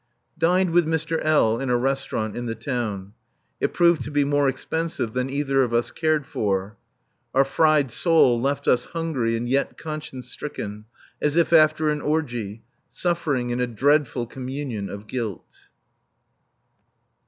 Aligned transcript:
[?]Dined 0.45 0.71
with 0.71 0.87
Mr. 0.87 1.19
L. 1.23 1.59
in 1.59 1.69
a 1.69 1.77
restaurant 1.77 2.35
in 2.35 2.47
the 2.47 2.55
town. 2.55 3.13
It 3.59 3.71
proved 3.71 4.01
to 4.01 4.09
be 4.09 4.23
more 4.23 4.49
expensive 4.49 5.13
than 5.13 5.29
either 5.29 5.61
of 5.61 5.75
us 5.75 5.91
cared 5.91 6.25
for. 6.25 6.75
Our 7.35 7.45
fried 7.45 7.91
sole 7.91 8.41
left 8.41 8.67
us 8.67 8.85
hungry 8.85 9.35
and 9.37 9.47
yet 9.47 9.77
conscience 9.77 10.27
stricken, 10.27 10.85
as 11.21 11.35
if 11.35 11.53
after 11.53 11.89
an 11.89 12.01
orgy, 12.01 12.63
suffering 12.89 13.51
in 13.51 13.59
a 13.61 13.67
dreadful 13.67 14.25
communion 14.25 14.89
of 14.89 15.05
guilt. 15.05 15.45